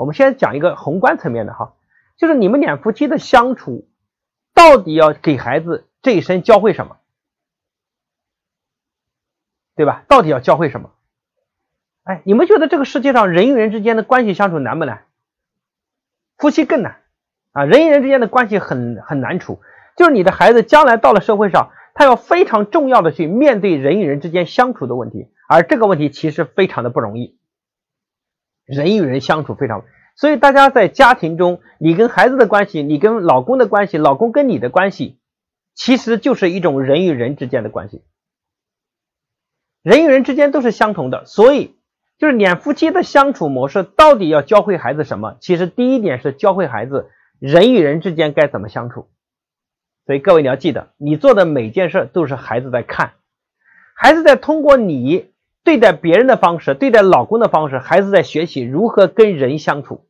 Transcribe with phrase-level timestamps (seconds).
[0.00, 1.74] 我们先讲一个宏观层面的哈，
[2.16, 3.86] 就是你们两夫妻的相处，
[4.54, 6.96] 到底要给孩子这一生教会什么？
[9.76, 10.02] 对吧？
[10.08, 10.92] 到底要教会什么？
[12.04, 15.04] 哎，你们觉得这个世界上人与人之间的关系相处难不难？
[16.38, 17.02] 夫妻更难
[17.52, 17.66] 啊！
[17.66, 19.60] 人与人之间的关系很很难处，
[19.98, 27.38] 就是你的孩子将来到了社会上，他要非常重要的去面对人与人之间相处的问题，而这个问题其实非常的不容易。
[28.70, 29.84] 人与人相处非常，
[30.14, 35.18] 所以大家在家庭中，你跟孩子的关系，你跟老公的关系，老公跟你的关系，
[35.74, 38.04] 其实就是一种人与人之间的关系。
[39.82, 41.74] 人与人之间都是相同的，所以
[42.16, 45.36] 就是两夫妻的相处模式到底要教会孩子什么？
[45.40, 47.10] 其实第一点是教会孩子
[47.40, 49.08] 人与人之间该怎么相处。
[50.06, 53.14] 所以各位你要记得，你做的每件事都是孩子在看，
[53.96, 55.29] 孩子在通过你
[55.62, 60.06] 对待别人的方式，对待老公的方式，孩子在学习如何跟人相处。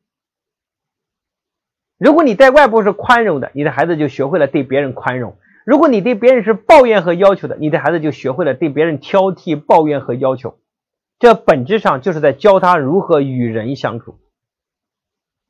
[1.98, 5.36] 如果你在外部是宽容的，你的孩子就学会了对别人宽容。
[5.66, 10.58] 如果你对别人是抱怨和要求的，你的孩子就学会了对别人挑剔、抱怨和要求。
[11.18, 14.18] 这本质上就是在教他如何与人相处。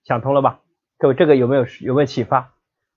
[0.02, 0.60] 想通了吧？
[0.98, 2.52] 各位，这个有没有有没有启发？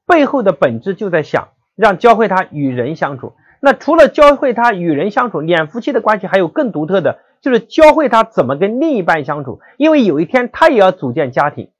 [0.08, 3.36] 背后的本质就在想让教会他与人相处。
[3.66, 9.62] 那除了教会他与人相处，两夫妻的关系还有更独特的，就是教会他怎么跟另一半相处。
[9.78, 11.72] 因为有一天他也要组建家庭，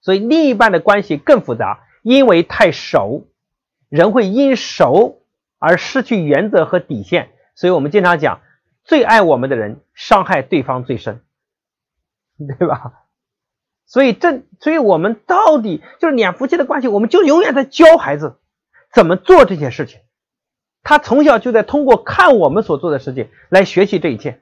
[0.00, 3.26] 所以另一半的关系更复杂，因为太熟。
[3.88, 5.24] 人会因熟
[5.58, 8.40] 而失去原则和底线，所以我们经常讲，
[8.84, 11.22] 最爱我们的人伤害对方最深，
[12.38, 13.02] 对吧？
[13.84, 18.38] 所以这，所以我们到底就是两夫妻的关系，我们就永远在教孩子
[18.92, 19.98] 怎么做这些事情。
[20.82, 24.40] 他从小就在通过看我们所做的事情来学习这一切，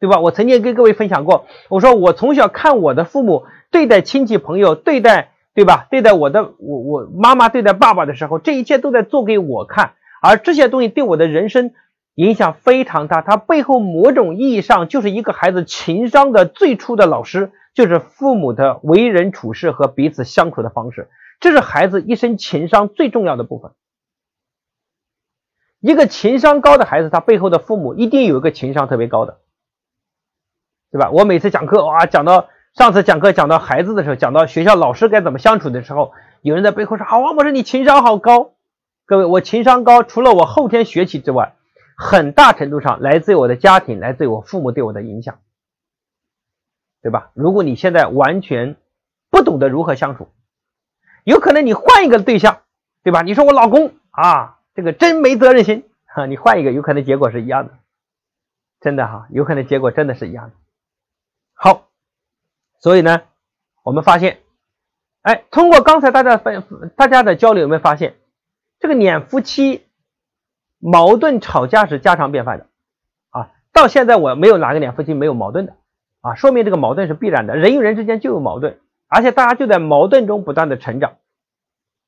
[0.00, 0.20] 对吧？
[0.20, 5.28] 我曾经跟各位分享过，我说我从小看我的父母对待亲戚朋友，对待。
[5.54, 5.86] 对吧？
[5.90, 11.72] 对待我的我我妈妈对待爸爸的时候，这一切都在做给我看，而这些东西对我的人生
[12.14, 13.20] 影响非常大。
[13.20, 23.72] 它背后某种意义上就是一个孩子情商的最初的老师，就是父母的为人处事和彼此相处的方式，这是孩子一生情商最重要的部分。
[25.82, 29.40] 一个情商高的孩子，他背后的父母一定有一个情商特别高的，
[30.90, 31.10] 对吧？
[31.10, 32.48] 我每次讲课哇，讲到。
[32.74, 38.54] 上次讲课讲到孩子的时候，讲到学校老师该怎么相处的时候，有人在背后说：“好，王博士，你情商好高。”
[39.04, 41.54] 各位，我情商高，除了我后天学习之外，
[41.98, 45.40] 很大程度上来自于我的家庭，来自于我父母对我的影响，
[47.02, 47.30] 对吧？
[47.34, 48.76] 如果你现在完全
[49.28, 50.28] 不懂得如何相处，
[51.24, 52.60] 有可能你换一个对象，
[53.02, 53.20] 对吧？
[53.20, 57.74] 你说我老公啊，这个真没责任心哈，你换一个，有可能结果是一样的，
[58.80, 60.54] 真的哈，有可能结果真的是一样的。
[61.54, 61.88] 好。
[62.80, 63.22] 所以呢，
[63.84, 64.40] 我们发现，
[65.20, 66.64] 哎，通过刚才大家分
[66.96, 68.16] 大家的交流，有没有发现，
[68.80, 69.86] 这个两夫妻
[70.80, 72.66] 矛盾吵架是家常便饭的
[73.30, 73.52] 啊？
[73.72, 75.76] 到现在我没有哪个两夫妻没有矛盾的
[76.22, 81.18] 啊，说明这个矛盾是必然的，人与人之间就有矛盾，而且大家就在矛盾中不断的成长，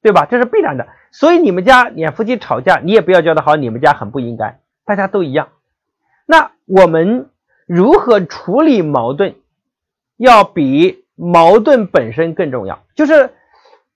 [0.05, 0.27] 对吧？
[0.31, 0.87] 这是必然的。
[1.11, 5.49] 所以你们家两夫妻吵架，你也不要觉得好，你们家很不应该，大家都一样。
[6.27, 7.31] 那我们
[7.67, 9.35] 如何处理矛盾？
[10.17, 13.31] 要比矛盾本身更重要，就是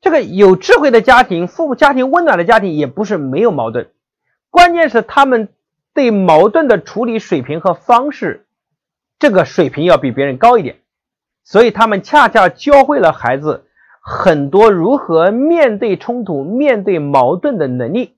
[0.00, 3.90] 这个有智慧的家庭，父母家庭温暖的家庭，也不是没有矛盾，
[4.50, 5.48] 关键是他们
[5.92, 8.46] 对矛盾的处理水平和方式，
[9.18, 10.78] 这个水平要比别人高一点，
[11.44, 13.67] 所以他们恰恰教会了孩子
[14.08, 18.14] 很多如何面对冲突、面对矛盾的能力，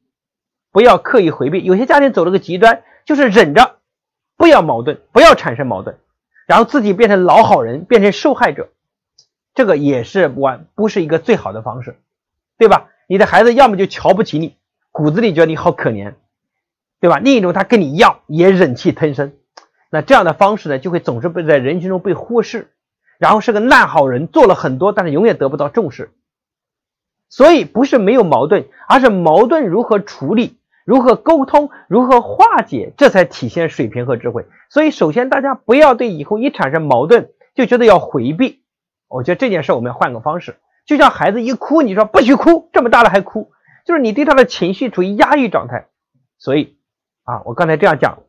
[0.71, 1.65] 不要刻意回避。
[1.65, 3.75] 有些家庭走了个极端，就是忍着，
[4.37, 5.99] 不要矛盾，不要产生矛盾。
[6.47, 8.69] 然后自己变成老好人，变成受害者，
[9.53, 11.97] 这个也是完不是一个最好的方式，
[12.57, 12.89] 对吧？
[13.09, 14.55] 你的孩子要么就瞧不起你，
[14.93, 16.15] 骨子里觉得你好可怜，
[17.01, 17.19] 对吧？
[17.19, 19.33] 另一种他跟你一样也忍气吞声，
[19.91, 22.71] 那这样的方式呢，就会总是被在人群中被忽视，
[23.21, 26.11] 然后是个烂好人，做了很多，但是永远得不到重视。
[27.29, 30.57] 所以不是没有矛盾，而是矛盾如何处理。
[30.87, 34.47] 如何沟通，如何化解，这才体现水平和智慧。
[34.71, 38.63] 所以，首先大家不要对以后一产生矛盾就觉得要回避。
[39.07, 40.57] 我觉得这件事我们要换个方式。
[40.87, 43.53] 就像孩子一哭，你说不许哭，这么大了还哭，
[43.85, 45.89] 就是你对他的情绪处于压抑状态。
[46.39, 46.79] 所以
[47.25, 48.21] 啊，我刚才这样讲，